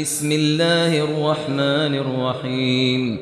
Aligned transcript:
بسم 0.00 0.32
الله 0.32 1.00
الرحمن 1.04 1.94
الرحيم. 1.94 3.18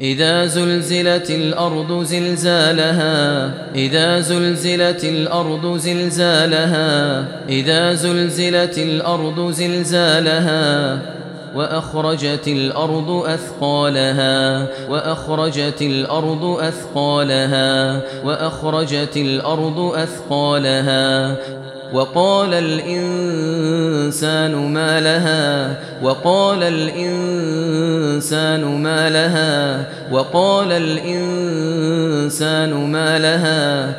إذا 0.00 0.46
زلزلت 0.46 1.30
الأرض 1.30 2.02
زلزالها 2.02 3.50
إذا 3.74 4.20
زلزلت 4.20 5.04
الأرض 5.04 5.76
زلزالها 5.76 7.24
إذا 7.48 7.94
زلزلت 7.94 8.78
الأرض 8.78 9.50
زلزالها 9.50 10.98
وأخرجت 11.56 12.48
الأرض 12.48 13.10
أثقالها 13.10 14.66
وأخرجت 14.90 15.82
الأرض 15.82 16.44
أثقالها 16.44 18.00
وأخرجت 18.24 19.16
الأرض 19.16 19.78
أثقالها 19.78 21.36
وقال 21.92 22.54
الإنسان 22.54 23.93
ما 24.22 25.00
لها 25.00 25.76
وقال 26.02 26.62
الإنسان 26.62 28.64
ما 28.64 29.10
لها 29.10 29.86
وقال 30.12 30.72
الإنسان 30.72 32.74
ما 32.74 33.18
لها. 33.18 33.94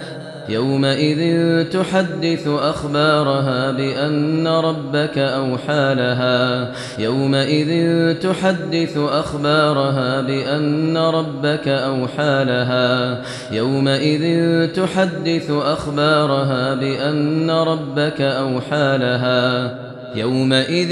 يومئذ 0.49 1.63
تحدث 1.63 2.47
أخبارها 2.47 3.71
بأن 3.71 4.47
ربك 4.47 5.17
أوحى 5.17 5.95
لها. 5.95 6.71
يومئذ 6.99 8.13
تحدث 8.13 8.97
أخبارها 8.97 10.21
بأن 10.21 10.97
ربك 10.97 11.67
أوحى 11.67 12.43
لها. 12.43 13.21
يومئذ 13.51 14.67
تحدث 14.67 15.51
أخبارها 15.51 16.73
بأن 16.73 17.51
ربك 17.51 18.21
أوحى 18.21 18.97
لها. 18.97 19.75
يومئذ 20.15 20.91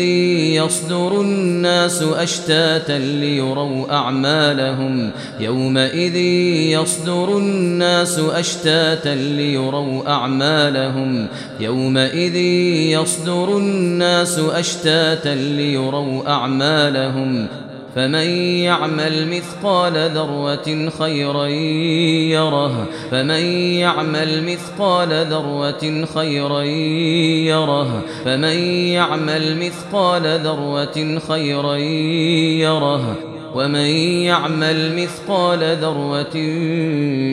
يصدر 0.60 1.22
الناس 1.22 2.04
أشتاتا 2.04 3.00
ليروا 3.00 3.94
أعمالهم. 3.94 5.12
يومئذ 5.40 6.16
يصدر 6.82 7.38
الناس 7.38 8.20
أشتاتا 8.20 9.16
ليروا 9.16 10.10
أعمالهم. 10.10 11.28
يومئذ 11.60 12.36
يصدر 12.96 13.58
الناس 13.58 14.40
أشتاتا 14.40 15.36
ليروا 15.36 16.30
أعمالهم. 16.30 17.48
فمن 17.96 18.28
يعمل 18.64 19.28
مثقال 19.28 19.94
ذرة 19.94 20.90
خيرا 21.00 21.46
يره. 21.48 22.88
فمن 23.12 23.46
يعمل 23.80 24.44
مثقال 24.44 25.26
ذرة 25.26 26.06
خيرا 26.06 26.62
يره. 26.62 28.02
فمن 28.26 28.58
يعمل 28.88 29.66
مثقال 29.66 30.40
ذرة 30.40 31.20
خيرا 31.28 31.76
يره. 31.76 33.33
ومن 33.56 33.90
يعمل 34.26 35.02
مثقال 35.04 35.60
ذرة 35.60 36.36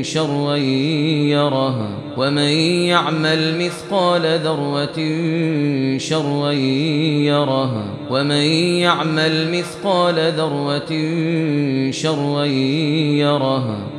شرا 0.02 0.56
يره. 0.56 1.88
ومن 2.16 2.52
يعمل 2.88 3.58
مثقال 3.58 4.40
ذرة 4.44 4.98
شرا 5.98 6.52
يره. 6.52 7.84
ومن 8.10 8.44
يعمل 8.84 9.58
مثقال 9.58 10.32
ذرة 10.32 10.92
شرا 11.90 12.44
يره. 12.44 13.89